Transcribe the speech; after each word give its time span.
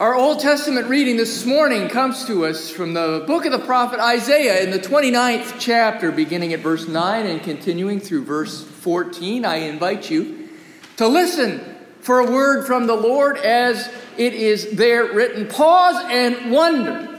Our 0.00 0.14
Old 0.14 0.40
Testament 0.40 0.88
reading 0.88 1.18
this 1.18 1.44
morning 1.44 1.86
comes 1.86 2.24
to 2.24 2.46
us 2.46 2.70
from 2.70 2.94
the 2.94 3.22
book 3.26 3.44
of 3.44 3.52
the 3.52 3.58
prophet 3.58 4.00
Isaiah 4.00 4.62
in 4.62 4.70
the 4.70 4.78
29th 4.78 5.56
chapter, 5.58 6.10
beginning 6.10 6.54
at 6.54 6.60
verse 6.60 6.88
9 6.88 7.26
and 7.26 7.42
continuing 7.42 8.00
through 8.00 8.24
verse 8.24 8.64
14. 8.64 9.44
I 9.44 9.56
invite 9.56 10.10
you 10.10 10.48
to 10.96 11.06
listen 11.06 11.76
for 12.00 12.20
a 12.20 12.30
word 12.30 12.66
from 12.66 12.86
the 12.86 12.94
Lord 12.94 13.36
as 13.36 13.92
it 14.16 14.32
is 14.32 14.70
there 14.70 15.12
written. 15.12 15.46
Pause 15.46 16.02
and 16.08 16.50
wonder. 16.50 17.18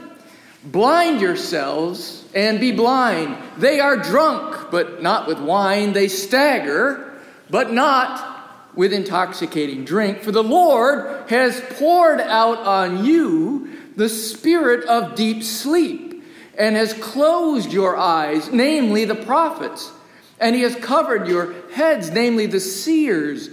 Blind 0.64 1.20
yourselves 1.20 2.24
and 2.34 2.58
be 2.58 2.72
blind. 2.72 3.36
They 3.58 3.78
are 3.78 3.96
drunk, 3.96 4.72
but 4.72 5.00
not 5.00 5.28
with 5.28 5.38
wine. 5.38 5.92
They 5.92 6.08
stagger, 6.08 7.12
but 7.48 7.72
not 7.72 8.31
with 8.74 8.92
intoxicating 8.92 9.84
drink, 9.84 10.20
for 10.20 10.32
the 10.32 10.42
Lord 10.42 11.28
has 11.28 11.60
poured 11.78 12.20
out 12.20 12.58
on 12.58 13.04
you 13.04 13.70
the 13.96 14.08
spirit 14.08 14.84
of 14.86 15.14
deep 15.14 15.42
sleep, 15.42 16.24
and 16.58 16.76
has 16.76 16.94
closed 16.94 17.72
your 17.72 17.96
eyes, 17.96 18.50
namely 18.50 19.04
the 19.04 19.14
prophets, 19.14 19.90
and 20.38 20.54
he 20.54 20.62
has 20.62 20.74
covered 20.76 21.28
your 21.28 21.54
heads, 21.70 22.10
namely 22.10 22.46
the 22.46 22.60
seers. 22.60 23.50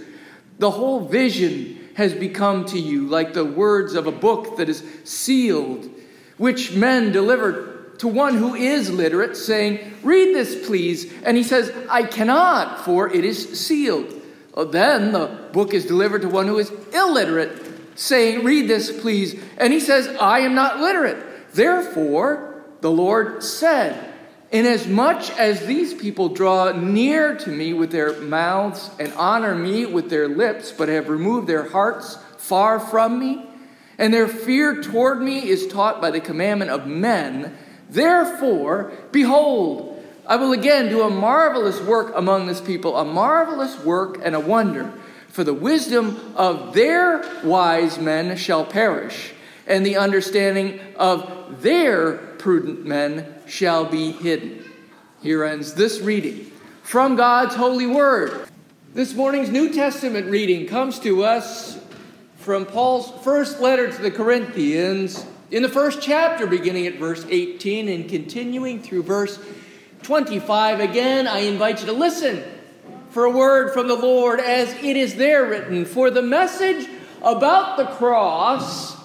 The 0.58 0.70
whole 0.70 1.06
vision 1.06 1.78
has 1.94 2.14
become 2.14 2.64
to 2.66 2.78
you 2.78 3.06
like 3.06 3.32
the 3.32 3.44
words 3.44 3.94
of 3.94 4.06
a 4.06 4.12
book 4.12 4.56
that 4.56 4.68
is 4.68 4.82
sealed, 5.04 5.88
which 6.36 6.74
men 6.74 7.12
deliver 7.12 7.94
to 7.98 8.08
one 8.08 8.36
who 8.36 8.54
is 8.54 8.90
literate, 8.90 9.36
saying, 9.36 9.92
Read 10.02 10.34
this, 10.34 10.66
please. 10.66 11.12
And 11.22 11.36
he 11.36 11.42
says, 11.42 11.72
I 11.88 12.02
cannot, 12.02 12.84
for 12.84 13.12
it 13.12 13.24
is 13.24 13.60
sealed. 13.60 14.19
Then 14.64 15.12
the 15.12 15.26
book 15.52 15.74
is 15.74 15.86
delivered 15.86 16.22
to 16.22 16.28
one 16.28 16.46
who 16.46 16.58
is 16.58 16.72
illiterate, 16.92 17.98
saying, 17.98 18.44
Read 18.44 18.68
this, 18.68 19.00
please. 19.00 19.40
And 19.58 19.72
he 19.72 19.80
says, 19.80 20.08
I 20.20 20.40
am 20.40 20.54
not 20.54 20.80
literate. 20.80 21.52
Therefore, 21.52 22.62
the 22.80 22.90
Lord 22.90 23.42
said, 23.42 24.10
Inasmuch 24.52 25.38
as 25.38 25.64
these 25.66 25.94
people 25.94 26.28
draw 26.28 26.72
near 26.72 27.36
to 27.36 27.50
me 27.50 27.72
with 27.72 27.92
their 27.92 28.20
mouths 28.20 28.90
and 28.98 29.12
honor 29.12 29.54
me 29.54 29.86
with 29.86 30.10
their 30.10 30.28
lips, 30.28 30.72
but 30.72 30.88
have 30.88 31.08
removed 31.08 31.46
their 31.46 31.68
hearts 31.68 32.18
far 32.36 32.80
from 32.80 33.20
me, 33.20 33.46
and 33.96 34.12
their 34.12 34.26
fear 34.26 34.82
toward 34.82 35.22
me 35.22 35.48
is 35.48 35.68
taught 35.68 36.00
by 36.00 36.10
the 36.10 36.20
commandment 36.20 36.70
of 36.72 36.86
men, 36.86 37.56
therefore, 37.88 38.92
behold, 39.12 39.89
I 40.30 40.36
will 40.36 40.52
again 40.52 40.88
do 40.88 41.02
a 41.02 41.10
marvelous 41.10 41.80
work 41.80 42.12
among 42.14 42.46
this 42.46 42.60
people, 42.60 42.96
a 42.96 43.04
marvelous 43.04 43.76
work 43.84 44.20
and 44.22 44.36
a 44.36 44.38
wonder. 44.38 44.92
For 45.26 45.42
the 45.42 45.52
wisdom 45.52 46.34
of 46.36 46.72
their 46.72 47.24
wise 47.42 47.98
men 47.98 48.36
shall 48.36 48.64
perish, 48.64 49.32
and 49.66 49.84
the 49.84 49.96
understanding 49.96 50.78
of 50.94 51.60
their 51.62 52.18
prudent 52.38 52.86
men 52.86 53.26
shall 53.48 53.84
be 53.84 54.12
hidden. 54.12 54.64
Here 55.20 55.42
ends 55.42 55.74
this 55.74 55.98
reading 55.98 56.52
from 56.84 57.16
God's 57.16 57.56
holy 57.56 57.88
word. 57.88 58.48
This 58.94 59.14
morning's 59.14 59.50
New 59.50 59.72
Testament 59.72 60.30
reading 60.30 60.68
comes 60.68 61.00
to 61.00 61.24
us 61.24 61.84
from 62.36 62.66
Paul's 62.66 63.10
first 63.24 63.58
letter 63.58 63.90
to 63.90 64.00
the 64.00 64.12
Corinthians 64.12 65.26
in 65.50 65.64
the 65.64 65.68
first 65.68 66.00
chapter, 66.00 66.46
beginning 66.46 66.86
at 66.86 67.00
verse 67.00 67.26
18 67.28 67.88
and 67.88 68.08
continuing 68.08 68.80
through 68.80 69.02
verse 69.02 69.36
25 70.02 70.80
again, 70.80 71.26
I 71.26 71.40
invite 71.40 71.80
you 71.80 71.86
to 71.86 71.92
listen 71.92 72.42
for 73.10 73.24
a 73.24 73.30
word 73.30 73.72
from 73.72 73.88
the 73.88 73.94
Lord 73.94 74.40
as 74.40 74.72
it 74.82 74.96
is 74.96 75.16
there 75.16 75.46
written. 75.46 75.84
For 75.84 76.10
the 76.10 76.22
message 76.22 76.88
about 77.22 77.76
the 77.76 77.86
cross 77.86 78.96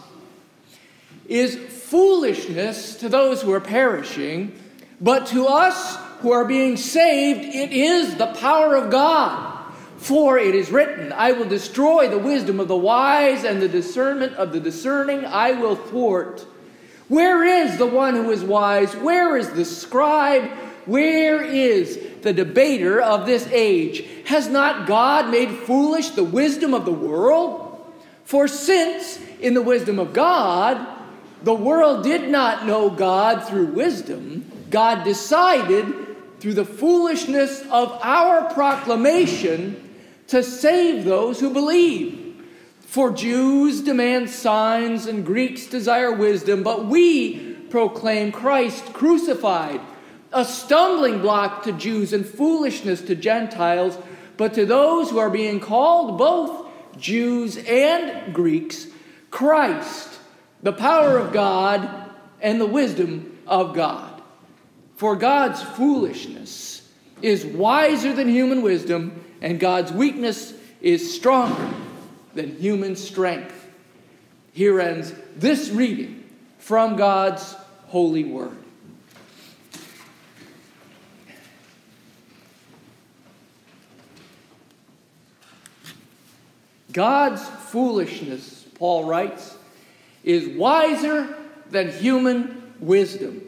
is 1.28 1.56
foolishness 1.56 2.96
to 2.98 3.10
those 3.10 3.42
who 3.42 3.52
are 3.52 3.60
perishing, 3.60 4.58
but 5.02 5.28
to 5.28 5.48
us 5.48 5.98
who 6.20 6.32
are 6.32 6.46
being 6.46 6.78
saved, 6.78 7.44
it 7.44 7.72
is 7.72 8.16
the 8.16 8.28
power 8.28 8.76
of 8.76 8.90
God. 8.90 9.52
For 9.98 10.38
it 10.38 10.54
is 10.54 10.72
written, 10.72 11.12
I 11.12 11.32
will 11.32 11.48
destroy 11.48 12.08
the 12.08 12.20
wisdom 12.20 12.60
of 12.60 12.68
the 12.68 12.78
wise 12.78 13.44
and 13.44 13.62
the 13.62 13.68
discernment 13.68 14.34
of 14.34 14.54
the 14.54 14.60
discerning 14.60 15.26
I 15.26 15.54
will 15.54 15.76
thwart. 15.76 16.46
Where 17.08 17.44
is 17.44 17.78
the 17.78 17.86
one 17.86 18.16
who 18.16 18.30
is 18.32 18.44
wise? 18.44 18.96
Where 18.96 19.36
is 19.38 19.50
the 19.52 19.66
scribe? 19.66 20.50
Where 20.86 21.42
is 21.42 22.00
the 22.22 22.34
debater 22.34 23.02
of 23.02 23.26
this 23.26 23.48
age? 23.48 24.04
Has 24.26 24.48
not 24.48 24.88
God 24.88 25.30
made 25.32 25.50
foolish 25.50 26.10
the 26.10 26.24
wisdom 26.24 26.74
of 26.74 26.86
the 26.86 26.92
world? 26.92 27.62
For 28.24 28.48
since, 28.48 29.20
in 29.40 29.54
the 29.54 29.62
wisdom 29.62 30.00
of 30.00 30.14
God, 30.14 30.86
the 31.44 31.54
world 31.54 32.04
did 32.04 32.30
not 32.30 32.66
know 32.66 32.90
God 32.90 33.48
through 33.48 33.68
wisdom, 33.68 34.52
God 34.70 35.04
decided 35.04 35.86
through 36.40 36.56
the 36.56 36.66
foolishness 36.66 37.62
of 37.70 37.98
our 38.02 38.52
proclamation 38.54 39.82
to 40.28 40.44
save 40.44 41.06
those 41.06 41.40
who 41.40 41.52
believe. 41.52 42.44
For 42.82 43.12
Jews 43.12 43.82
demand 43.82 44.30
signs 44.30 45.06
and 45.06 45.26
Greeks 45.26 45.68
desire 45.68 46.12
wisdom, 46.12 46.64
but 46.64 46.86
we 46.86 47.54
proclaim 47.70 48.32
Christ 48.32 48.94
crucified 48.94 49.82
a 50.36 50.44
stumbling 50.44 51.22
block 51.22 51.64
to 51.64 51.72
Jews 51.72 52.12
and 52.12 52.26
foolishness 52.26 53.02
to 53.04 53.16
Gentiles, 53.16 53.98
but 54.36 54.54
to 54.56 54.66
those 54.66 55.10
who 55.10 55.18
are 55.18 55.30
being 55.30 55.62
called 55.62 56.18
both 56.18 56.68
Jews 56.98 57.58
and 57.58 58.34
Greeks, 58.34 58.86
Christ, 59.32 60.20
the 60.62 60.74
power 60.74 61.18
of 61.18 61.32
God 61.32 62.12
and 62.42 62.60
the 62.60 62.66
wisdom 62.66 63.40
of 63.48 63.74
God. 63.74 64.22
For 64.98 65.16
God's 65.16 65.64
foolishness 65.64 66.88
is 67.22 67.46
wiser 67.46 68.12
than 68.12 68.28
human 68.28 68.62
wisdom, 68.62 69.24
and 69.42 69.58
God's 69.58 69.94
weakness 69.94 70.54
is 70.82 71.16
stronger 71.16 71.74
than 72.34 72.58
human 72.58 72.98
strength. 72.98 73.54
Here 74.52 74.82
ends 74.82 75.14
this 75.38 75.70
reading 75.70 76.26
from 76.58 76.98
God's 76.98 77.56
holy 77.88 78.26
word. 78.26 78.65
God's 86.96 87.46
foolishness, 87.46 88.66
Paul 88.76 89.04
writes, 89.04 89.58
is 90.24 90.48
wiser 90.58 91.36
than 91.70 91.92
human 91.92 92.72
wisdom. 92.80 93.42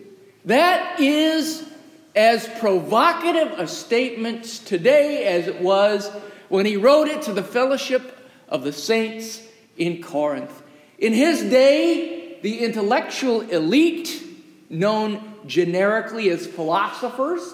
That 0.44 1.00
is 1.00 1.66
as 2.14 2.46
provocative 2.60 3.58
a 3.58 3.66
statement 3.66 4.44
today 4.66 5.28
as 5.28 5.48
it 5.48 5.62
was 5.62 6.10
when 6.50 6.66
he 6.66 6.76
wrote 6.76 7.08
it 7.08 7.22
to 7.22 7.34
the 7.34 7.42
fellowship 7.42 8.20
of 8.50 8.66
the 8.66 8.74
saints 8.74 9.42
in 9.78 10.04
Corinth. 10.04 10.62
In 11.00 11.14
his 11.14 11.42
day, 11.44 12.40
the 12.42 12.66
intellectual 12.66 13.44
elite, 13.44 14.24
known 14.70 15.22
generically 15.48 16.30
as 16.32 16.46
philosophers, 16.46 17.54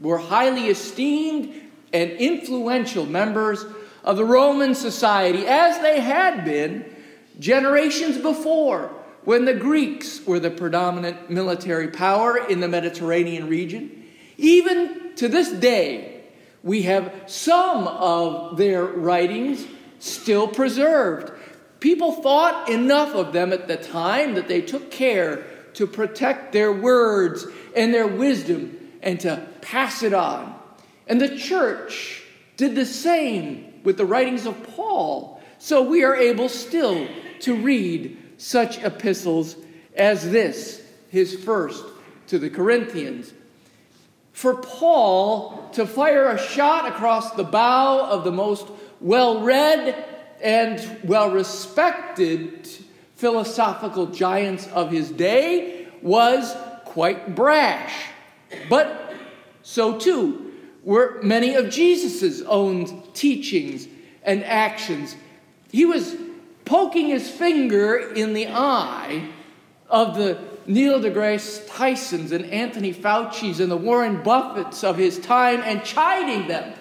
were 0.00 0.18
highly 0.18 0.66
esteemed 0.66 1.54
and 1.94 2.10
influential 2.10 3.06
members 3.06 3.64
of 4.04 4.16
the 4.16 4.24
Roman 4.24 4.74
society 4.74 5.46
as 5.46 5.80
they 5.80 6.00
had 6.00 6.44
been 6.44 6.84
generations 7.38 8.18
before 8.18 8.90
when 9.24 9.44
the 9.44 9.54
Greeks 9.54 10.24
were 10.26 10.40
the 10.40 10.50
predominant 10.50 11.30
military 11.30 11.88
power 11.88 12.36
in 12.36 12.60
the 12.60 12.68
Mediterranean 12.68 13.48
region. 13.48 14.04
Even 14.38 15.14
to 15.16 15.28
this 15.28 15.50
day, 15.50 16.22
we 16.62 16.82
have 16.82 17.12
some 17.26 17.86
of 17.86 18.56
their 18.56 18.84
writings 18.84 19.66
still 19.98 20.48
preserved. 20.48 21.32
People 21.80 22.12
thought 22.12 22.68
enough 22.68 23.14
of 23.14 23.32
them 23.32 23.52
at 23.52 23.68
the 23.68 23.76
time 23.76 24.34
that 24.34 24.48
they 24.48 24.60
took 24.60 24.90
care 24.90 25.44
to 25.74 25.86
protect 25.86 26.52
their 26.52 26.72
words 26.72 27.46
and 27.76 27.94
their 27.94 28.06
wisdom 28.06 28.76
and 29.02 29.20
to 29.20 29.46
pass 29.60 30.02
it 30.02 30.12
on. 30.12 30.54
And 31.06 31.20
the 31.20 31.36
church 31.36 32.22
did 32.56 32.74
the 32.74 32.86
same 32.86 33.69
with 33.84 33.96
the 33.96 34.04
writings 34.04 34.46
of 34.46 34.62
Paul. 34.74 35.40
So 35.58 35.82
we 35.82 36.04
are 36.04 36.16
able 36.16 36.48
still 36.48 37.06
to 37.40 37.56
read 37.56 38.16
such 38.36 38.82
epistles 38.82 39.56
as 39.94 40.30
this, 40.30 40.82
his 41.10 41.34
first 41.42 41.84
to 42.28 42.38
the 42.38 42.50
Corinthians. 42.50 43.32
For 44.32 44.56
Paul 44.56 45.68
to 45.72 45.86
fire 45.86 46.28
a 46.30 46.38
shot 46.38 46.86
across 46.88 47.32
the 47.32 47.44
bow 47.44 48.08
of 48.08 48.24
the 48.24 48.32
most 48.32 48.68
well 49.00 49.42
read 49.42 50.06
and 50.42 50.98
well 51.04 51.30
respected 51.30 52.68
philosophical 53.16 54.06
giants 54.06 54.66
of 54.68 54.90
his 54.90 55.10
day 55.10 55.88
was 56.00 56.56
quite 56.86 57.34
brash. 57.34 57.92
But 58.70 59.14
so 59.62 59.98
too 59.98 60.49
were 60.82 61.20
many 61.22 61.54
of 61.54 61.70
Jesus's 61.70 62.42
own 62.42 63.02
teachings 63.12 63.86
and 64.22 64.44
actions. 64.44 65.16
He 65.70 65.84
was 65.84 66.16
poking 66.64 67.08
his 67.08 67.30
finger 67.30 67.96
in 67.96 68.32
the 68.32 68.48
eye 68.48 69.28
of 69.88 70.16
the 70.16 70.38
Neil 70.66 71.00
deGrasse 71.00 71.66
Tysons 71.66 72.32
and 72.32 72.44
Anthony 72.46 72.92
Fauci's 72.92 73.60
and 73.60 73.70
the 73.70 73.76
Warren 73.76 74.22
Buffetts 74.22 74.84
of 74.84 74.96
his 74.96 75.18
time 75.18 75.62
and 75.64 75.84
chiding 75.84 76.48
them 76.48 76.74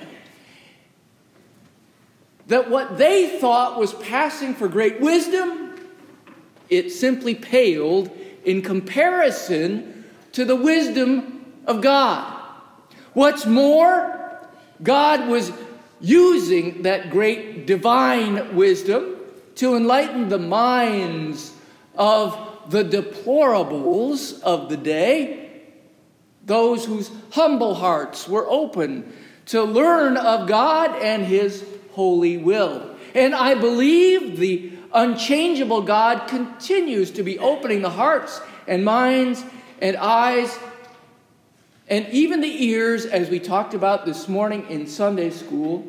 that 2.49 2.69
what 2.69 2.97
they 2.97 3.39
thought 3.39 3.79
was 3.79 3.93
passing 3.93 4.55
for 4.55 4.67
great 4.67 4.99
wisdom, 4.99 5.79
it 6.69 6.89
simply 6.89 7.35
paled 7.35 8.09
in 8.43 8.61
comparison 8.61 10.03
to 10.31 10.43
the 10.45 10.55
wisdom 10.55 11.45
of 11.67 11.81
God. 11.81 12.38
What's 13.13 13.45
more, 13.45 14.39
God 14.81 15.27
was 15.27 15.51
using 15.99 16.83
that 16.83 17.09
great 17.09 17.67
divine 17.67 18.55
wisdom 18.55 19.17
to 19.55 19.75
enlighten 19.75 20.29
the 20.29 20.39
minds 20.39 21.53
of 21.95 22.37
the 22.69 22.83
deplorables 22.83 24.41
of 24.41 24.69
the 24.69 24.77
day, 24.77 25.63
those 26.45 26.85
whose 26.85 27.11
humble 27.31 27.75
hearts 27.75 28.27
were 28.27 28.49
open 28.49 29.11
to 29.47 29.63
learn 29.63 30.15
of 30.15 30.47
God 30.47 31.01
and 31.01 31.25
His 31.25 31.65
holy 31.91 32.37
will. 32.37 32.95
And 33.15 33.33
I 33.33 33.55
believe 33.55 34.37
the 34.37 34.71
unchangeable 34.93 35.81
God 35.81 36.27
continues 36.27 37.11
to 37.11 37.23
be 37.23 37.39
opening 37.39 37.81
the 37.81 37.89
hearts 37.89 38.41
and 38.67 38.85
minds 38.85 39.43
and 39.81 39.97
eyes 39.97 40.57
and 41.89 42.07
even 42.09 42.41
the 42.41 42.65
ears, 42.65 43.05
as 43.05 43.29
we 43.29 43.39
talked 43.39 43.73
about 43.73 44.05
this 44.05 44.27
morning 44.27 44.67
in 44.69 44.85
Sunday 44.85 45.31
school, 45.31 45.87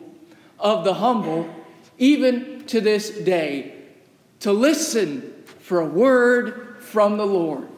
of 0.59 0.85
the 0.85 0.95
humble, 0.95 1.49
even 1.99 2.65
to 2.67 2.81
this 2.81 3.11
day, 3.11 3.75
to 4.41 4.53
listen 4.53 5.35
for 5.59 5.81
a 5.81 5.87
word 5.87 6.79
from 6.81 7.19
the 7.19 7.27
Lord. 7.27 7.69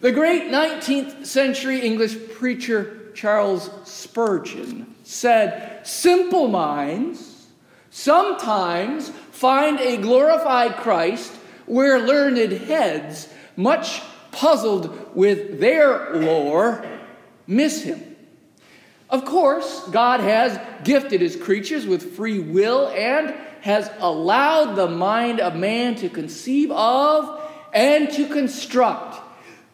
The 0.00 0.10
great 0.10 0.50
19th 0.50 1.24
century 1.24 1.80
English 1.80 2.16
preacher 2.34 3.12
Charles 3.14 3.70
Spurgeon 3.84 4.92
said, 5.04 5.86
Simple 5.86 6.48
minds 6.48 7.46
sometimes 7.90 9.10
find 9.30 9.78
a 9.78 9.98
glorified 9.98 10.76
Christ 10.78 11.32
where 11.66 12.00
learned 12.00 12.50
heads, 12.50 13.28
much 13.56 14.02
puzzled 14.32 15.14
with 15.14 15.60
their 15.60 16.16
lore, 16.16 16.84
miss 17.46 17.82
him. 17.82 18.00
Of 19.10 19.24
course, 19.24 19.86
God 19.88 20.20
has 20.20 20.58
gifted 20.84 21.20
his 21.20 21.36
creatures 21.36 21.86
with 21.86 22.16
free 22.16 22.38
will 22.38 22.88
and 22.88 23.34
has 23.60 23.90
allowed 24.00 24.74
the 24.74 24.88
mind 24.88 25.38
of 25.38 25.54
man 25.54 25.94
to 25.96 26.08
conceive 26.08 26.70
of 26.70 27.40
and 27.72 28.10
to 28.12 28.26
construct 28.26 29.20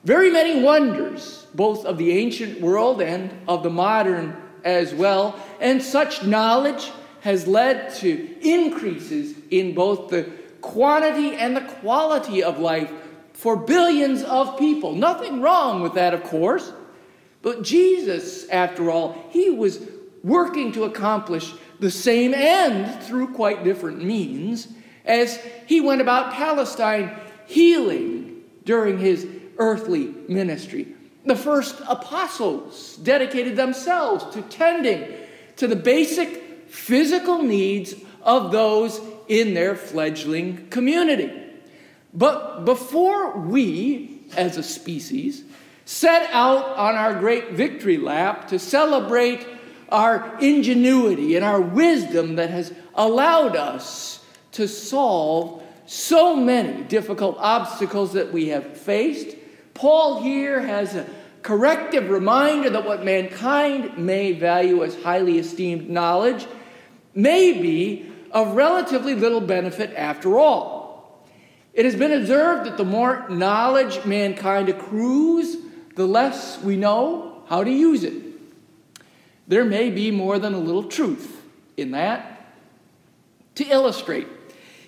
very 0.05 0.31
many 0.31 0.63
wonders, 0.63 1.47
both 1.55 1.85
of 1.85 1.99
the 1.99 2.13
ancient 2.13 2.61
world 2.61 3.01
and 3.01 3.31
of 3.47 3.63
the 3.63 3.71
modern 3.71 4.37
as 4.65 4.95
well. 4.95 5.39
And 5.61 5.83
such 5.83 6.25
knowledge 6.25 6.91
has 7.21 7.47
led 7.47 7.95
to 7.97 8.37
increases 8.41 9.37
in 9.51 9.75
both 9.75 10.09
the 10.09 10.31
quantity 10.61 11.35
and 11.35 11.57
the 11.57 11.61
quality 11.61 12.43
of 12.43 12.59
life 12.59 12.91
for 13.33 13.57
billions 13.57 14.23
of 14.23 14.59
people. 14.59 14.95
Nothing 14.95 15.41
wrong 15.41 15.81
with 15.83 15.95
that, 15.95 16.15
of 16.15 16.25
course. 16.25 16.73
But 17.43 17.63
Jesus, 17.63 18.49
after 18.49 18.91
all, 18.91 19.29
he 19.31 19.51
was 19.51 19.81
working 20.25 20.73
to 20.73 20.85
accomplish 20.85 21.53
the 21.81 21.91
same 21.91 22.35
end 22.35 23.03
through 23.05 23.35
quite 23.35 23.65
different 23.65 24.03
means 24.03 24.69
as 25.05 25.41
he 25.67 25.81
went 25.81 26.01
about 26.01 26.35
Palestine 26.35 27.19
healing 27.47 28.43
during 28.65 28.99
his 28.99 29.27
earthly 29.59 30.15
ministry. 30.29 30.95
The 31.25 31.37
first 31.37 31.81
apostles 31.89 32.97
dedicated 33.03 33.57
themselves 33.57 34.35
to 34.35 34.43
tending 34.43 35.13
to 35.57 35.67
the 35.67 35.77
basic 35.77 36.69
physical 36.69 37.43
needs 37.43 37.95
of 38.23 38.53
those 38.53 39.01
in 39.29 39.55
their 39.55 39.75
fledgling 39.75 40.69
community. 40.69 41.33
But 42.13 42.65
before 42.65 43.39
we, 43.39 44.23
as 44.37 44.57
a 44.57 44.63
species, 44.63 45.45
set 45.89 46.29
out 46.35 46.77
on 46.77 46.97
our 46.97 47.15
great 47.15 47.53
victory 47.53 47.97
lap 47.97 48.47
to 48.47 48.59
celebrate 48.59 49.47
our 49.89 50.37
ingenuity 50.39 51.35
and 51.35 51.43
our 51.43 51.63
wisdom 51.63 52.37
that 52.37 52.51
has 52.51 52.75
allowed 52.95 53.57
us 53.57 54.23
to 54.53 54.69
solve 54.69 55.63
so 55.87 56.37
many 56.37 56.83
difficult 56.83 57.39
obstacles 57.39 58.13
that 58.13 58.31
we 58.31 58.49
have 58.49 58.77
faced. 58.77 59.35
Paul 59.73 60.23
here 60.23 60.61
has 60.61 60.95
a 60.95 61.09
corrective 61.41 62.11
reminder 62.11 62.69
that 62.69 62.85
what 62.85 63.03
mankind 63.03 63.97
may 63.97 64.33
value 64.33 64.85
as 64.85 64.95
highly 65.03 65.39
esteemed 65.39 65.89
knowledge 65.89 66.47
may 67.15 67.63
be 67.63 68.13
of 68.31 68.55
relatively 68.55 69.15
little 69.15 69.41
benefit 69.41 69.95
after 69.97 70.37
all. 70.37 71.27
It 71.73 71.87
has 71.87 71.97
been 71.97 72.13
observed 72.13 72.67
that 72.67 72.77
the 72.77 72.85
more 72.85 73.27
knowledge 73.31 74.05
mankind 74.05 74.69
accrues, 74.69 75.57
the 75.99 76.07
less 76.07 76.63
we 76.63 76.77
know 76.77 77.43
how 77.49 77.65
to 77.65 77.71
use 77.71 78.05
it. 78.05 78.23
There 79.49 79.65
may 79.65 79.91
be 79.91 80.13
more 80.13 80.39
than 80.39 80.55
a 80.55 80.59
little 80.59 80.85
truth 80.85 81.43
in 81.77 81.91
that. 81.91 82.55
To 83.57 83.65
illustrate, 83.65 84.29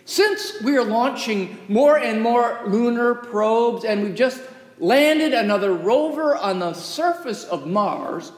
since 0.04 0.62
we 0.62 0.76
are 0.76 0.84
launching 0.84 1.58
more 1.66 1.98
and 1.98 2.22
more 2.22 2.60
lunar 2.64 3.16
probes 3.16 3.84
and 3.84 4.04
we've 4.04 4.14
just 4.14 4.40
landed 4.78 5.34
another 5.34 5.74
rover 5.74 6.36
on 6.36 6.60
the 6.60 6.74
surface 6.74 7.42
of 7.42 7.66
Mars, 7.66 8.30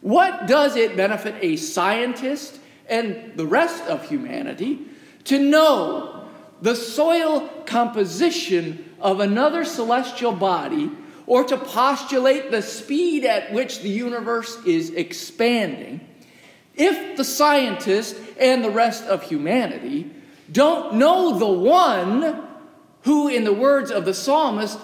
what 0.00 0.46
does 0.46 0.76
it 0.76 0.96
benefit 0.96 1.34
a 1.42 1.56
scientist 1.56 2.60
and 2.88 3.36
the 3.36 3.46
rest 3.46 3.84
of 3.88 4.08
humanity 4.08 4.78
to 5.24 5.38
know 5.38 6.28
the 6.62 6.74
soil 6.74 7.46
composition 7.66 8.94
of 9.02 9.20
another 9.20 9.66
celestial 9.66 10.32
body 10.32 10.90
or 11.26 11.44
to 11.44 11.56
postulate 11.56 12.50
the 12.50 12.62
speed 12.62 13.24
at 13.24 13.52
which 13.52 13.80
the 13.80 13.88
universe 13.88 14.58
is 14.66 14.90
expanding, 14.90 16.00
if 16.74 17.16
the 17.16 17.24
scientist 17.24 18.16
and 18.38 18.64
the 18.64 18.70
rest 18.70 19.04
of 19.04 19.22
humanity 19.22 20.10
don't 20.50 20.94
know 20.94 21.38
the 21.38 21.46
one 21.46 22.46
who, 23.02 23.28
in 23.28 23.44
the 23.44 23.52
words 23.52 23.90
of 23.90 24.04
the 24.04 24.14
psalmist, 24.14 24.78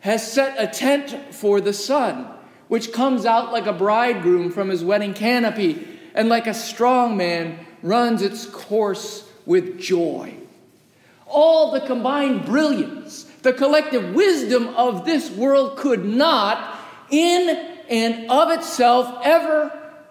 has 0.00 0.30
set 0.32 0.56
a 0.58 0.66
tent 0.66 1.34
for 1.34 1.60
the 1.60 1.72
sun, 1.72 2.28
which 2.68 2.92
comes 2.92 3.24
out 3.24 3.52
like 3.52 3.66
a 3.66 3.72
bridegroom 3.72 4.50
from 4.50 4.68
his 4.68 4.84
wedding 4.84 5.14
canopy, 5.14 5.86
and 6.14 6.28
like 6.28 6.46
a 6.46 6.54
strong 6.54 7.16
man 7.16 7.58
runs 7.82 8.22
its 8.22 8.46
course 8.46 9.28
with 9.46 9.80
joy. 9.80 10.34
All 11.26 11.72
the 11.72 11.80
combined 11.80 12.44
brilliance 12.44 13.30
the 13.42 13.52
collective 13.52 14.14
wisdom 14.14 14.68
of 14.68 15.04
this 15.04 15.30
world 15.30 15.76
could 15.76 16.04
not, 16.04 16.78
in 17.10 17.48
and 17.88 18.30
of 18.30 18.50
itself, 18.50 19.18
ever 19.22 19.70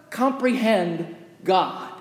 comprehend 0.09 1.15
God. 1.43 1.91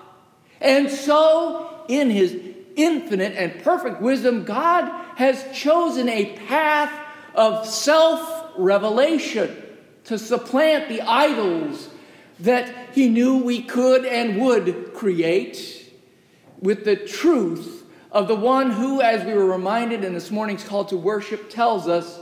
And 0.60 0.90
so, 0.90 1.84
in 1.88 2.10
his 2.10 2.38
infinite 2.76 3.34
and 3.37 3.62
perfect 3.62 4.00
wisdom, 4.00 4.44
God 4.44 4.90
has 5.16 5.44
chosen 5.56 6.08
a 6.08 6.37
path 6.46 6.92
of 7.34 7.66
self 7.66 8.52
revelation 8.56 9.56
to 10.04 10.18
supplant 10.18 10.88
the 10.88 11.00
idols 11.02 11.88
that 12.40 12.94
he 12.94 13.08
knew 13.08 13.38
we 13.38 13.62
could 13.62 14.04
and 14.04 14.40
would 14.40 14.92
create 14.94 15.92
with 16.60 16.84
the 16.84 16.96
truth 16.96 17.79
of 18.12 18.28
the 18.28 18.34
one 18.34 18.70
who, 18.70 19.00
as 19.00 19.24
we 19.24 19.32
were 19.32 19.46
reminded 19.46 20.04
in 20.04 20.14
this 20.14 20.30
morning's 20.30 20.64
call 20.64 20.84
to 20.86 20.96
worship, 20.96 21.50
tells 21.50 21.88
us, 21.88 22.20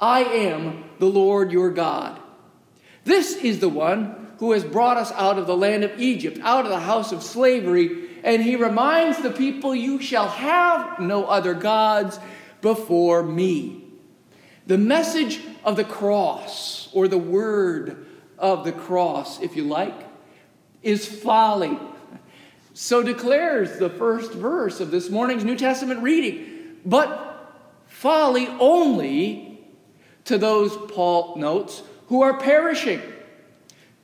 I 0.00 0.22
am 0.22 0.84
the 0.98 1.06
Lord 1.06 1.50
your 1.50 1.70
God. 1.70 2.20
This 3.04 3.36
is 3.36 3.58
the 3.58 3.68
one 3.68 4.28
who 4.38 4.52
has 4.52 4.64
brought 4.64 4.96
us 4.96 5.10
out 5.12 5.38
of 5.38 5.46
the 5.46 5.56
land 5.56 5.82
of 5.82 5.98
Egypt, 6.00 6.38
out 6.42 6.64
of 6.64 6.70
the 6.70 6.78
house 6.78 7.10
of 7.10 7.22
slavery, 7.22 8.08
and 8.22 8.42
he 8.42 8.56
reminds 8.56 9.18
the 9.18 9.30
people, 9.30 9.74
You 9.74 10.00
shall 10.00 10.28
have 10.28 11.00
no 11.00 11.24
other 11.24 11.54
gods 11.54 12.18
before 12.60 13.22
me. 13.22 13.84
The 14.66 14.78
message 14.78 15.40
of 15.64 15.76
the 15.76 15.84
cross, 15.84 16.88
or 16.92 17.08
the 17.08 17.18
word 17.18 18.06
of 18.38 18.64
the 18.64 18.72
cross, 18.72 19.40
if 19.40 19.56
you 19.56 19.64
like, 19.64 19.94
is 20.82 21.06
folly. 21.06 21.78
So 22.80 23.02
declares 23.02 23.80
the 23.80 23.90
first 23.90 24.30
verse 24.30 24.78
of 24.78 24.92
this 24.92 25.10
morning's 25.10 25.42
New 25.42 25.56
Testament 25.56 26.00
reading. 26.00 26.76
But 26.86 27.58
folly 27.88 28.46
only 28.60 29.58
to 30.26 30.38
those, 30.38 30.76
Paul 30.92 31.34
notes, 31.38 31.82
who 32.06 32.22
are 32.22 32.38
perishing. 32.38 33.02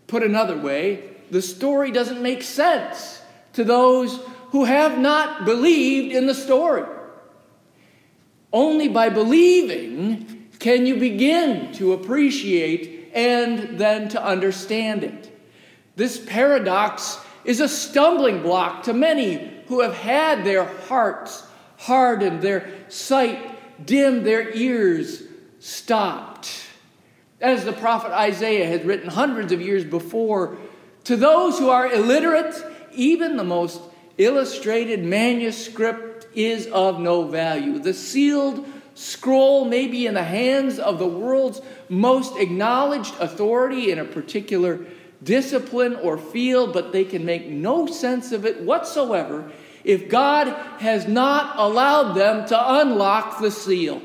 Put 0.08 0.24
another 0.24 0.58
way, 0.58 1.08
the 1.30 1.40
story 1.40 1.92
doesn't 1.92 2.20
make 2.20 2.42
sense 2.42 3.22
to 3.52 3.62
those 3.62 4.18
who 4.50 4.64
have 4.64 4.98
not 4.98 5.44
believed 5.44 6.12
in 6.12 6.26
the 6.26 6.34
story. 6.34 6.82
Only 8.52 8.88
by 8.88 9.08
believing 9.08 10.48
can 10.58 10.84
you 10.84 10.96
begin 10.96 11.72
to 11.74 11.92
appreciate 11.92 13.12
and 13.14 13.78
then 13.78 14.08
to 14.08 14.20
understand 14.20 15.04
it. 15.04 15.30
This 15.94 16.18
paradox 16.18 17.20
is 17.44 17.60
a 17.60 17.68
stumbling 17.68 18.42
block 18.42 18.84
to 18.84 18.92
many 18.92 19.50
who 19.66 19.80
have 19.80 19.94
had 19.94 20.44
their 20.44 20.64
hearts 20.64 21.46
hardened, 21.78 22.42
their 22.42 22.70
sight 22.88 23.86
dimmed, 23.86 24.24
their 24.24 24.50
ears 24.54 25.22
stopped. 25.58 26.50
As 27.40 27.64
the 27.64 27.72
prophet 27.72 28.12
Isaiah 28.12 28.66
had 28.66 28.86
written 28.86 29.08
hundreds 29.10 29.52
of 29.52 29.60
years 29.60 29.84
before, 29.84 30.56
to 31.04 31.16
those 31.16 31.58
who 31.58 31.68
are 31.68 31.92
illiterate, 31.92 32.54
even 32.92 33.36
the 33.36 33.44
most 33.44 33.80
illustrated 34.16 35.04
manuscript 35.04 36.26
is 36.34 36.66
of 36.68 37.00
no 37.00 37.26
value. 37.28 37.78
The 37.78 37.94
sealed 37.94 38.66
scroll 38.94 39.64
may 39.64 39.86
be 39.86 40.06
in 40.06 40.14
the 40.14 40.24
hands 40.24 40.78
of 40.78 40.98
the 40.98 41.06
world's 41.06 41.60
most 41.88 42.36
acknowledged 42.38 43.14
authority 43.18 43.90
in 43.90 43.98
a 43.98 44.04
particular 44.04 44.86
discipline 45.24 45.96
or 45.96 46.16
field, 46.16 46.72
but 46.72 46.92
they 46.92 47.04
can 47.04 47.24
make 47.24 47.48
no 47.48 47.86
sense 47.86 48.32
of 48.32 48.44
it 48.46 48.62
whatsoever 48.62 49.50
if 49.82 50.08
God 50.08 50.48
has 50.78 51.06
not 51.06 51.58
allowed 51.58 52.14
them 52.14 52.46
to 52.48 52.74
unlock 52.80 53.40
the 53.40 53.50
seal. 53.50 54.00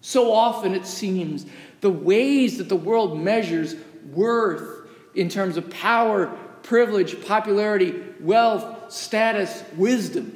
So 0.00 0.32
often 0.32 0.74
it 0.74 0.86
seems 0.86 1.46
the 1.80 1.90
ways 1.90 2.58
that 2.58 2.68
the 2.68 2.76
world 2.76 3.18
measures 3.18 3.76
worth 4.12 4.88
in 5.14 5.28
terms 5.28 5.56
of 5.56 5.70
power, 5.70 6.26
privilege, 6.62 7.24
popularity, 7.26 7.94
wealth, 8.20 8.92
status, 8.92 9.62
wisdom, 9.76 10.34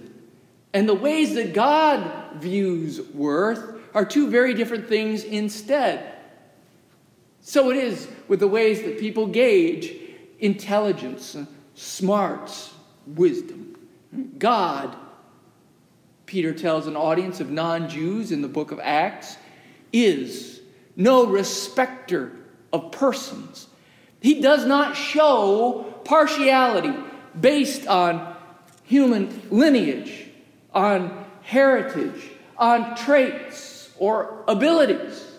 and 0.72 0.88
the 0.88 0.94
ways 0.94 1.34
that 1.34 1.52
God 1.52 2.36
views 2.36 3.00
worth 3.00 3.80
are 3.94 4.04
two 4.04 4.30
very 4.30 4.54
different 4.54 4.88
things 4.88 5.24
instead. 5.24 6.11
So 7.42 7.70
it 7.70 7.76
is 7.76 8.08
with 8.28 8.40
the 8.40 8.48
ways 8.48 8.82
that 8.82 8.98
people 8.98 9.26
gauge 9.26 9.92
intelligence, 10.38 11.36
smarts, 11.74 12.72
wisdom. 13.06 13.76
God, 14.38 14.96
Peter 16.24 16.54
tells 16.54 16.86
an 16.86 16.96
audience 16.96 17.40
of 17.40 17.50
non 17.50 17.88
Jews 17.88 18.30
in 18.32 18.42
the 18.42 18.48
book 18.48 18.70
of 18.70 18.80
Acts, 18.80 19.36
is 19.92 20.60
no 20.96 21.26
respecter 21.26 22.32
of 22.72 22.92
persons. 22.92 23.66
He 24.20 24.40
does 24.40 24.64
not 24.64 24.96
show 24.96 26.00
partiality 26.04 26.94
based 27.38 27.88
on 27.88 28.36
human 28.84 29.42
lineage, 29.50 30.28
on 30.72 31.24
heritage, 31.42 32.30
on 32.56 32.94
traits 32.94 33.90
or 33.98 34.44
abilities. 34.46 35.31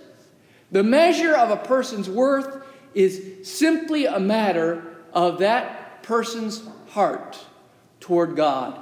The 0.73 0.83
measure 0.83 1.35
of 1.35 1.51
a 1.51 1.57
person's 1.57 2.09
worth 2.09 2.65
is 2.95 3.47
simply 3.47 4.07
a 4.07 4.19
matter 4.19 4.83
of 5.13 5.37
that 5.39 6.01
person's 6.01 6.67
heart 6.89 7.37
toward 7.99 8.35
God. 8.35 8.79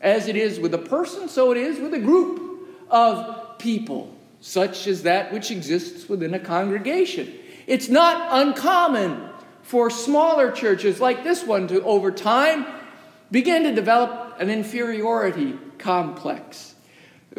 As 0.00 0.26
it 0.26 0.36
is 0.36 0.58
with 0.58 0.72
a 0.72 0.78
person, 0.78 1.28
so 1.28 1.50
it 1.50 1.58
is 1.58 1.78
with 1.78 1.92
a 1.92 1.98
group 1.98 2.66
of 2.90 3.58
people, 3.58 4.16
such 4.40 4.86
as 4.86 5.02
that 5.02 5.34
which 5.34 5.50
exists 5.50 6.08
within 6.08 6.32
a 6.32 6.38
congregation. 6.38 7.30
It's 7.66 7.90
not 7.90 8.28
uncommon 8.46 9.28
for 9.60 9.90
smaller 9.90 10.50
churches 10.50 10.98
like 10.98 11.24
this 11.24 11.44
one 11.44 11.68
to, 11.68 11.82
over 11.82 12.10
time, 12.10 12.64
begin 13.30 13.64
to 13.64 13.74
develop 13.74 14.40
an 14.40 14.48
inferiority 14.48 15.58
complex. 15.76 16.74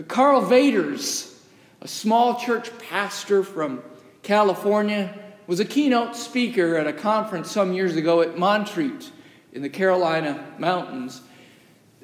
Karl 0.07 0.43
Vaters 0.43 1.33
a 1.81 1.87
small 1.87 2.39
church 2.39 2.75
pastor 2.79 3.43
from 3.43 3.83
California, 4.23 5.13
was 5.45 5.59
a 5.59 5.65
keynote 5.65 6.15
speaker 6.15 6.75
at 6.75 6.87
a 6.87 6.93
conference 6.93 7.49
some 7.49 7.73
years 7.73 7.95
ago 7.95 8.21
at 8.21 8.37
Montreat 8.37 9.11
in 9.53 9.61
the 9.61 9.69
Carolina 9.69 10.45
Mountains. 10.57 11.21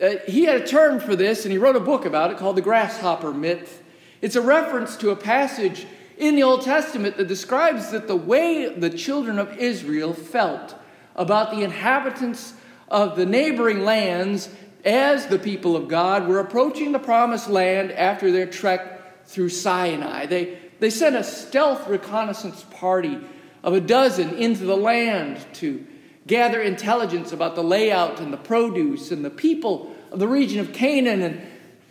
Uh, 0.02 0.16
he 0.28 0.46
had 0.46 0.62
a 0.62 0.66
term 0.66 1.00
for 1.00 1.16
this, 1.16 1.44
and 1.44 1.52
he 1.52 1.58
wrote 1.58 1.76
a 1.76 1.82
book 1.82 2.06
about 2.06 2.32
it 2.32 2.38
called 2.38 2.56
The 2.56 2.62
Grasshopper 2.62 3.34
Myth. 3.34 3.84
It's 4.22 4.36
a 4.36 4.42
reference 4.42 4.96
to 4.98 5.10
a 5.12 5.16
passage 5.16 5.86
in 6.18 6.36
the 6.36 6.44
Old 6.44 6.62
Testament 6.62 7.18
that 7.18 7.28
describes 7.28 7.92
that 7.92 8.08
the 8.08 8.16
way 8.16 8.74
the 8.74 8.90
children 8.90 9.38
of 9.40 9.58
Israel 9.58 10.14
felt 10.14 10.76
about 11.16 11.52
the 11.52 11.62
inhabitants 11.62 12.54
of 12.88 13.16
the 13.16 13.26
neighboring 13.26 13.84
lands 13.84 14.50
as 14.86 15.28
the 15.28 15.40
people 15.40 15.76
of 15.76 15.88
God 15.88 16.28
were 16.28 16.40
approaching 16.40 16.92
the 16.92 17.00
promised 17.00 17.50
land 17.50 17.92
after 17.92 18.32
their 18.32 18.46
trek 18.46 18.93
through 19.26 19.50
Sinai. 19.50 20.26
They, 20.26 20.58
they 20.80 20.90
sent 20.90 21.16
a 21.16 21.24
stealth 21.24 21.88
reconnaissance 21.88 22.66
party 22.72 23.20
of 23.64 23.74
a 23.74 23.82
dozen 23.82 24.36
into 24.36 24.66
the 24.66 24.76
land 24.76 25.46
to 25.54 25.86
gather 26.28 26.62
intelligence 26.62 27.32
about 27.32 27.56
the 27.56 27.64
layout 27.64 28.20
and 28.20 28.32
the 28.32 28.38
produce 28.38 29.12
and 29.12 29.24
the 29.24 29.30
people 29.30 29.96
of 30.12 30.20
the 30.20 30.28
region 30.28 30.60
of 30.60 30.74
Canaan. 30.74 31.22
And 31.22 31.42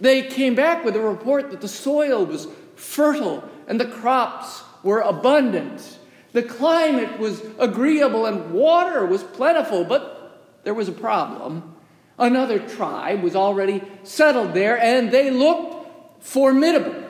they 0.00 0.22
came 0.22 0.54
back 0.54 0.84
with 0.84 0.96
a 0.96 1.00
report 1.00 1.50
that 1.50 1.60
the 1.60 1.68
soil 1.68 2.24
was 2.24 2.46
fertile 2.76 3.48
and 3.66 3.80
the 3.80 3.86
crops 3.86 4.62
were 4.82 5.00
abundant. 5.00 5.98
The 6.32 6.42
climate 6.42 7.18
was 7.18 7.42
agreeable 7.58 8.26
and 8.26 8.52
water 8.52 9.04
was 9.06 9.22
plentiful, 9.22 9.84
but 9.84 10.58
there 10.64 10.74
was 10.74 10.88
a 10.88 10.92
problem. 10.92 11.74
Another 12.18 12.58
tribe 12.58 13.22
was 13.22 13.36
already 13.36 13.82
settled 14.02 14.54
there 14.54 14.78
and 14.78 15.10
they 15.10 15.30
looked 15.30 16.24
formidable. 16.24 17.01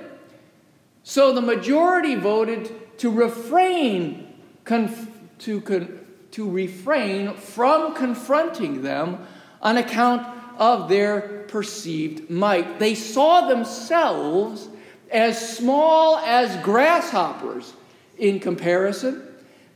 So 1.04 1.32
the 1.32 1.40
majority 1.40 2.14
voted 2.14 2.98
to 2.98 3.10
refrain, 3.10 4.34
conf- 4.64 5.08
to, 5.40 5.60
con- 5.60 6.00
to 6.32 6.48
refrain 6.48 7.34
from 7.34 7.94
confronting 7.94 8.82
them 8.82 9.26
on 9.60 9.76
account 9.76 10.26
of 10.58 10.88
their 10.88 11.44
perceived 11.48 12.30
might. 12.30 12.78
They 12.78 12.94
saw 12.94 13.48
themselves 13.48 14.68
as 15.10 15.56
small 15.56 16.18
as 16.18 16.62
grasshoppers 16.64 17.74
in 18.16 18.40
comparison 18.40 19.22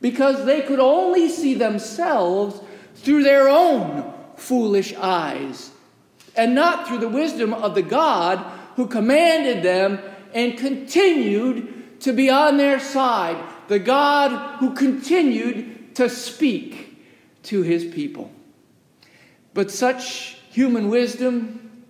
because 0.00 0.44
they 0.44 0.62
could 0.62 0.80
only 0.80 1.28
see 1.28 1.54
themselves 1.54 2.60
through 2.94 3.22
their 3.22 3.48
own 3.48 4.12
foolish 4.36 4.94
eyes 4.94 5.70
and 6.36 6.54
not 6.54 6.86
through 6.86 6.98
the 6.98 7.08
wisdom 7.08 7.52
of 7.52 7.74
the 7.74 7.82
God 7.82 8.38
who 8.76 8.86
commanded 8.86 9.62
them 9.62 9.98
and 10.36 10.58
continued 10.58 11.98
to 12.00 12.12
be 12.12 12.28
on 12.28 12.58
their 12.58 12.78
side, 12.78 13.42
the 13.68 13.78
God 13.78 14.58
who 14.58 14.74
continued 14.74 15.96
to 15.96 16.10
speak 16.10 17.02
to 17.44 17.62
his 17.62 17.86
people. 17.86 18.30
But 19.54 19.70
such 19.70 20.36
human 20.50 20.90
wisdom 20.90 21.84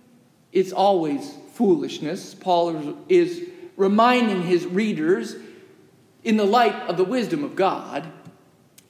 is 0.53 0.71
always 0.71 1.35
foolishness. 1.55 2.35
Paul 2.35 2.97
is 3.09 3.49
reminding 3.75 4.43
his 4.43 4.65
readers 4.65 5.35
in 6.23 6.37
the 6.37 6.45
light 6.45 6.75
of 6.87 6.95
the 6.95 7.03
wisdom 7.03 7.43
of 7.43 7.57
God. 7.57 8.09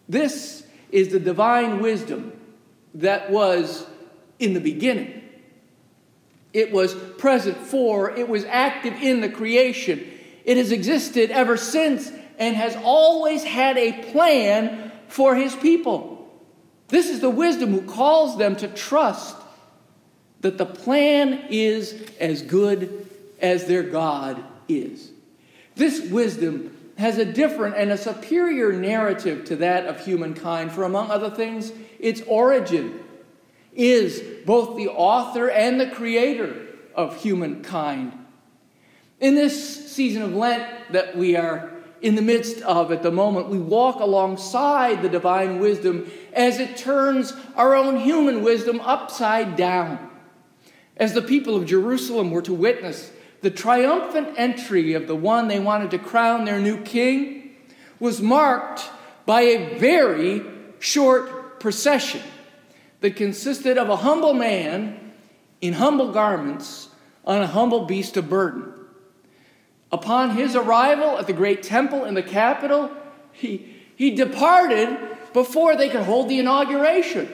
This 0.07 0.67
is 0.91 1.09
the 1.09 1.19
divine 1.19 1.81
wisdom 1.81 2.31
that 2.93 3.31
was 3.31 3.87
in 4.37 4.53
the 4.53 4.61
beginning. 4.61 5.16
It 6.57 6.71
was 6.71 6.95
present 6.95 7.55
for, 7.55 8.09
it 8.17 8.27
was 8.27 8.43
active 8.45 8.95
in 8.95 9.21
the 9.21 9.29
creation. 9.29 10.11
It 10.43 10.57
has 10.57 10.71
existed 10.71 11.29
ever 11.29 11.55
since 11.55 12.11
and 12.39 12.55
has 12.55 12.75
always 12.83 13.43
had 13.43 13.77
a 13.77 13.91
plan 14.11 14.91
for 15.07 15.35
his 15.35 15.55
people. 15.55 16.27
This 16.87 17.11
is 17.11 17.19
the 17.19 17.29
wisdom 17.29 17.73
who 17.73 17.83
calls 17.83 18.39
them 18.39 18.55
to 18.55 18.67
trust 18.69 19.35
that 20.41 20.57
the 20.57 20.65
plan 20.65 21.45
is 21.51 22.09
as 22.19 22.41
good 22.41 23.07
as 23.39 23.65
their 23.65 23.83
God 23.83 24.43
is. 24.67 25.11
This 25.75 26.09
wisdom 26.09 26.75
has 26.97 27.19
a 27.19 27.25
different 27.25 27.75
and 27.75 27.91
a 27.91 27.97
superior 27.99 28.73
narrative 28.73 29.45
to 29.45 29.57
that 29.57 29.85
of 29.85 30.03
humankind, 30.03 30.71
for 30.71 30.85
among 30.85 31.11
other 31.11 31.29
things, 31.29 31.71
its 31.99 32.23
origin 32.25 33.03
is 33.77 34.23
both 34.45 34.75
the 34.75 34.89
author 34.89 35.49
and 35.49 35.79
the 35.79 35.87
creator 35.87 36.65
of 36.95 37.21
humankind. 37.21 38.11
In 39.19 39.35
this 39.35 39.91
season 39.91 40.23
of 40.23 40.33
Lent 40.33 40.91
that 40.91 41.15
we 41.15 41.35
are 41.35 41.71
in 42.01 42.15
the 42.15 42.21
midst 42.21 42.61
of 42.61 42.91
at 42.91 43.03
the 43.03 43.11
moment, 43.11 43.49
we 43.49 43.57
walk 43.57 43.99
alongside 43.99 45.01
the 45.01 45.09
divine 45.09 45.59
wisdom 45.59 46.11
as 46.33 46.59
it 46.59 46.77
turns 46.77 47.33
our 47.55 47.75
own 47.75 47.99
human 47.99 48.43
wisdom 48.43 48.79
upside 48.81 49.55
down. 49.55 50.09
As 50.97 51.13
the 51.13 51.21
people 51.21 51.55
of 51.55 51.65
Jerusalem 51.65 52.31
were 52.31 52.41
to 52.41 52.53
witness 52.53 53.11
the 53.41 53.51
triumphant 53.51 54.29
entry 54.37 54.93
of 54.93 55.05
the 55.05 55.15
one 55.15 55.47
they 55.47 55.59
wanted 55.59 55.91
to 55.91 55.99
crown 55.99 56.45
their 56.45 56.59
new 56.59 56.81
king, 56.81 57.55
was 57.99 58.21
marked 58.21 58.89
by 59.27 59.41
a 59.41 59.77
very 59.77 60.43
short 60.79 61.59
procession 61.59 62.21
that 63.01 63.15
consisted 63.15 63.77
of 63.77 63.89
a 63.89 63.97
humble 63.97 64.33
man 64.33 65.13
in 65.61 65.73
humble 65.73 66.11
garments 66.11 66.89
on 67.25 67.41
a 67.41 67.47
humble 67.47 67.85
beast 67.85 68.17
of 68.17 68.29
burden. 68.29 68.73
Upon 69.91 70.31
his 70.31 70.55
arrival 70.55 71.17
at 71.17 71.27
the 71.27 71.33
great 71.33 71.63
temple 71.63 72.05
in 72.05 72.13
the 72.13 72.23
capital, 72.23 72.91
he, 73.31 73.75
he 73.95 74.11
departed 74.11 74.97
before 75.33 75.75
they 75.75 75.89
could 75.89 76.03
hold 76.03 76.29
the 76.29 76.39
inauguration. 76.39 77.29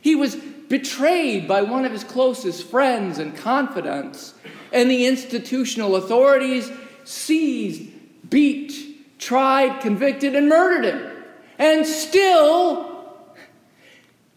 He 0.00 0.14
was 0.14 0.36
betrayed 0.36 1.46
by 1.46 1.62
one 1.62 1.84
of 1.84 1.92
his 1.92 2.04
closest 2.04 2.68
friends 2.68 3.18
and 3.18 3.36
confidants, 3.36 4.34
and 4.72 4.90
the 4.90 5.06
institutional 5.06 5.96
authorities 5.96 6.70
seized, 7.04 7.90
beat, 8.28 9.18
tried, 9.18 9.80
convicted, 9.80 10.34
and 10.34 10.48
murdered 10.48 10.84
him. 10.84 11.24
And 11.58 11.86
still, 11.86 13.01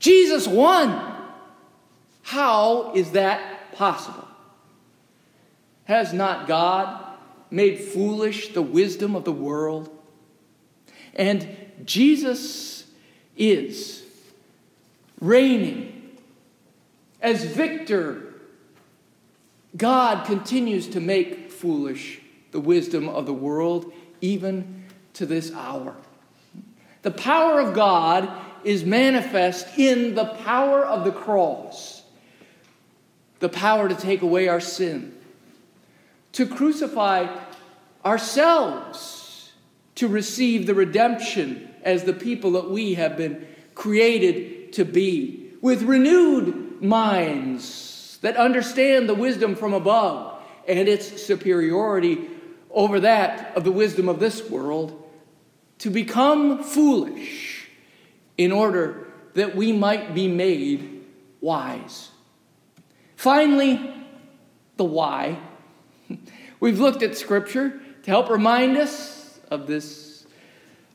Jesus 0.06 0.48
won. 0.48 1.16
How 2.22 2.94
is 2.94 3.14
that 3.14 3.74
possible? 3.74 4.28
Has 5.86 6.14
not 6.14 6.48
God 6.48 7.18
made 7.50 7.80
foolish 7.80 8.54
the 8.54 8.62
wisdom 8.62 9.16
of 9.16 9.26
the 9.26 9.32
world? 9.32 9.90
And 11.16 11.48
Jesus 11.86 12.86
is 13.36 14.04
reigning 15.20 16.20
as 17.20 17.44
victor. 17.44 18.36
God 19.76 20.28
continues 20.28 20.88
to 20.90 21.00
make 21.00 21.50
foolish 21.52 22.22
the 22.52 22.60
wisdom 22.60 23.10
of 23.10 23.26
the 23.26 23.34
world, 23.34 23.92
even 24.22 24.84
to 25.14 25.26
this 25.26 25.52
hour. 25.52 25.96
The 27.02 27.10
power 27.10 27.60
of 27.60 27.74
God 27.74 28.45
is 28.66 28.84
manifest 28.84 29.78
in 29.78 30.16
the 30.16 30.26
power 30.26 30.84
of 30.84 31.06
the 31.06 31.12
cross, 31.12 32.04
the 33.40 33.48
power 33.48 33.88
to 33.88 33.96
take 33.96 34.24
away 34.24 34.48
our 34.48 34.60
sin, 34.60 35.16
to 36.34 36.48
crucify 36.48 37.28
ourselves, 38.04 39.54
to 39.94 40.08
receive 40.08 40.66
the 40.66 40.74
redemption 40.74 41.70
as 41.84 42.04
the 42.04 42.14
people 42.14 42.52
that 42.54 42.70
we 42.70 42.96
have 42.96 43.16
been 43.16 43.48
created 43.76 44.74
to 44.74 44.84
be, 44.84 45.52
with 45.62 45.84
renewed 45.84 46.82
minds 46.82 48.18
that 48.22 48.36
understand 48.36 49.08
the 49.08 49.16
wisdom 49.16 49.56
from 49.56 49.74
above 49.74 50.42
and 50.68 50.90
its 50.90 51.24
superiority 51.24 52.28
over 52.72 53.00
that 53.00 53.56
of 53.56 53.64
the 53.64 53.72
wisdom 53.72 54.10
of 54.10 54.20
this 54.20 54.50
world, 54.50 55.02
to 55.78 55.90
become 55.90 56.64
foolish 56.64 57.55
in 58.38 58.52
order 58.52 59.08
that 59.34 59.56
we 59.56 59.72
might 59.72 60.14
be 60.14 60.28
made 60.28 61.04
wise. 61.42 62.10
Finally, 63.16 63.94
the 64.78 64.84
why. 64.84 65.38
We've 66.60 66.80
looked 66.80 67.04
at 67.04 67.18
Scripture 67.18 67.82
to 68.04 68.12
help 68.12 68.30
remind 68.30 68.78
us 68.78 69.40
of 69.50 69.68
this 69.68 70.26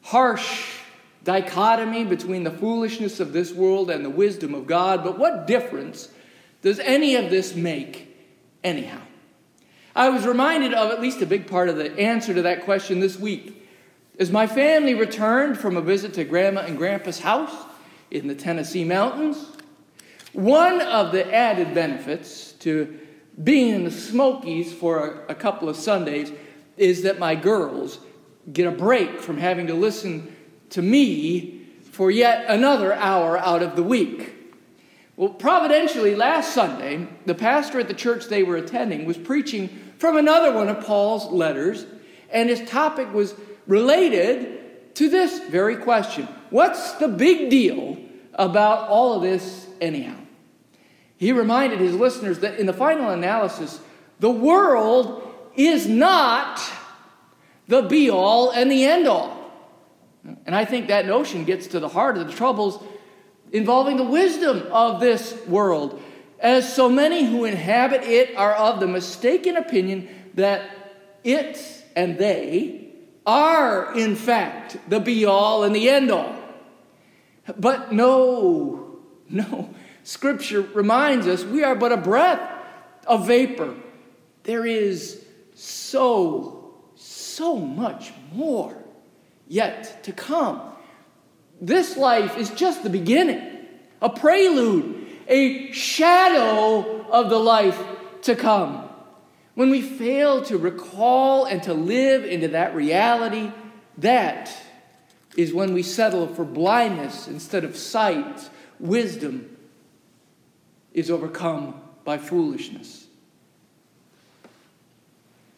harsh 0.03 0.79
dichotomy 1.25 2.05
between 2.05 2.45
the 2.45 2.51
foolishness 2.51 3.21
of 3.21 3.33
this 3.33 3.53
world 3.53 3.91
and 3.91 4.05
the 4.05 4.11
wisdom 4.11 4.55
of 4.55 4.67
God, 4.67 5.05
but 5.05 5.19
what 5.19 5.47
difference 5.47 6.09
does 6.63 6.79
any 6.81 7.17
of 7.17 7.31
this 7.31 7.55
make, 7.55 8.17
anyhow? 8.65 9.01
I 9.95 10.09
was 10.09 10.27
reminded 10.27 10.73
of 10.73 10.91
at 10.91 11.01
least 11.01 11.21
a 11.21 11.27
big 11.27 11.47
part 11.47 11.69
of 11.69 11.77
the 11.77 11.99
answer 11.99 12.33
to 12.33 12.43
that 12.43 12.65
question 12.65 13.01
this 13.01 13.19
week. 13.19 13.60
As 14.21 14.31
my 14.31 14.47
family 14.47 14.95
returned 14.95 15.57
from 15.57 15.79
a 15.79 15.81
visit 15.81 16.13
to 16.15 16.25
Grandma 16.25 16.61
and 16.61 16.77
Grandpa's 16.77 17.21
house 17.21 17.55
in 18.11 18.29
the 18.29 18.35
Tennessee 18.35 18.85
mountains, 18.85 19.47
one 20.35 20.83
of 20.83 21.11
the 21.11 21.35
added 21.35 21.73
benefits 21.73 22.53
to 22.61 22.99
being 23.43 23.75
in 23.75 23.85
the 23.85 23.91
Smokies 23.91 24.75
for 24.75 25.25
a, 25.27 25.33
a 25.33 25.35
couple 25.35 25.71
of 25.71 25.77
Sundays 25.77 26.31
is 26.77 27.01
that 27.05 27.19
my 27.19 27.35
girls 27.35 27.99
get 28.53 28.67
a 28.67 28.71
break 28.71 29.21
from 29.21 29.39
having 29.39 29.69
to 29.69 29.75
listen 29.75 30.37
to 30.69 30.83
me 30.83 31.67
for 31.91 32.11
yet 32.11 32.45
another 32.47 32.93
hour 32.93 33.39
out 33.39 33.63
of 33.63 33.75
the 33.75 33.83
week. 33.83 34.35
Well, 35.17 35.31
providentially, 35.31 36.15
last 36.15 36.53
Sunday, 36.53 37.09
the 37.25 37.35
pastor 37.35 37.81
at 37.81 37.89
the 37.89 37.95
church 37.95 38.27
they 38.27 38.43
were 38.43 38.57
attending 38.57 39.07
was 39.07 39.17
preaching 39.17 39.69
from 39.97 40.19
another 40.19 40.53
one 40.53 40.69
of 40.69 40.85
Paul's 40.85 41.25
letters, 41.33 41.87
and 42.31 42.51
his 42.51 42.69
topic 42.69 43.15
was 43.15 43.35
related 43.71 44.95
to 44.97 45.09
this 45.09 45.39
very 45.49 45.77
question 45.77 46.29
What's 46.51 46.95
the 46.95 47.09
big 47.09 47.49
deal 47.49 47.97
about 48.35 48.89
all 48.89 49.15
of 49.15 49.23
this, 49.23 49.69
anyhow? 49.81 50.17
He 51.17 51.33
reminded 51.33 51.79
his 51.79 51.95
listeners 51.95 52.41
that 52.41 52.59
in 52.59 52.67
the 52.67 52.73
final 52.73 53.11
analysis, 53.11 53.81
the 54.19 54.31
world 54.31 55.33
is 55.55 55.87
not 55.87 56.61
the 57.69 57.83
be 57.83 58.11
all 58.11 58.51
and 58.51 58.71
the 58.71 58.85
end 58.85 59.07
all. 59.07 59.39
And 60.45 60.55
I 60.55 60.65
think 60.65 60.89
that 60.89 61.07
notion 61.07 61.45
gets 61.45 61.69
to 61.69 61.79
the 61.79 61.89
heart 61.89 62.19
of 62.19 62.27
the 62.27 62.33
troubles 62.33 62.83
involving 63.53 63.97
the 63.97 64.05
wisdom 64.05 64.67
of 64.73 65.01
this 65.01 65.37
world, 65.47 66.03
as 66.41 66.73
so 66.73 66.89
many 66.89 67.25
who 67.25 67.45
inhabit 67.45 68.03
it 68.03 68.37
are 68.37 68.55
of 68.55 68.81
the 68.81 68.89
mistaken 68.89 69.57
opinion 69.57 70.09
that 70.35 70.69
it 71.23 71.85
and 71.95 72.19
they 72.19 72.90
are, 73.27 73.97
in 73.97 74.17
fact, 74.17 74.79
the 74.89 75.01
be 75.01 75.25
all 75.25 75.65
and 75.65 75.75
the 75.75 75.89
end 75.89 76.11
all. 76.11 76.37
But 77.59 77.93
no, 77.93 78.99
no. 79.29 79.75
Scripture 80.03 80.63
reminds 80.63 81.27
us 81.27 81.45
we 81.45 81.63
are 81.63 81.75
but 81.75 81.93
a 81.93 81.97
breath, 81.97 82.41
a 83.07 83.19
vapor. 83.19 83.75
There 84.45 84.67
is 84.67 85.25
so, 85.55 86.75
so 86.95 87.57
much 87.57 88.13
more 88.33 88.77
yet 89.47 90.05
to 90.05 90.13
come. 90.13 90.63
This 91.61 91.97
life 91.97 92.39
is 92.39 92.51
just 92.51 92.83
the 92.83 92.91
beginning, 92.91 93.67
a 94.01 94.09
prelude, 94.09 95.07
a 95.29 95.71
shadow 95.73 97.07
of 97.11 97.29
the 97.29 97.39
life 97.39 97.79
to 98.23 98.35
come. 98.35 98.90
When 99.61 99.69
we 99.69 99.83
fail 99.83 100.41
to 100.45 100.57
recall 100.57 101.45
and 101.45 101.63
to 101.65 101.75
live 101.75 102.25
into 102.25 102.49
that 102.49 102.75
reality, 102.75 103.53
that 103.99 104.51
is 105.37 105.53
when 105.53 105.75
we 105.75 105.83
settle 105.83 106.29
for 106.29 106.47
blindness 106.47 107.29
instead 107.29 107.65
of 107.65 107.77
sight. 107.77 108.49
Wisdom 108.79 109.55
is 110.95 111.11
overcome 111.11 111.79
by 112.05 112.17
foolishness. 112.17 113.07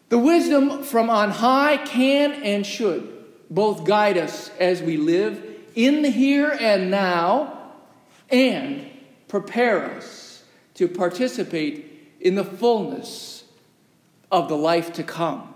The 0.09 0.17
wisdom 0.17 0.83
from 0.83 1.09
on 1.09 1.29
high 1.29 1.77
can 1.77 2.33
and 2.43 2.65
should 2.65 3.09
both 3.49 3.85
guide 3.85 4.17
us 4.17 4.51
as 4.59 4.81
we 4.81 4.97
live 4.97 5.41
in 5.75 6.01
the 6.01 6.09
here 6.09 6.51
and 6.51 6.91
now 6.91 7.71
and 8.29 8.85
prepare 9.29 9.95
us 9.95 10.43
to 10.73 10.89
participate 10.89 12.17
in 12.19 12.35
the 12.35 12.43
fullness 12.43 13.32
of 14.33 14.49
the 14.49 14.57
life 14.57 14.93
to 14.93 15.03
come. 15.03 15.53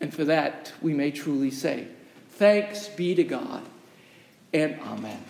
And 0.00 0.12
for 0.12 0.24
that, 0.24 0.72
we 0.80 0.94
may 0.94 1.10
truly 1.10 1.50
say, 1.50 1.86
Thanks 2.30 2.88
be 2.88 3.14
to 3.14 3.22
God 3.22 3.62
and 4.52 4.80
Amen. 4.80 5.22